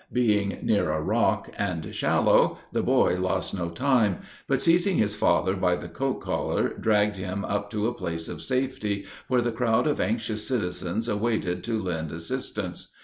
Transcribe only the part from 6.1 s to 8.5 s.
collar, dragged him up to a place of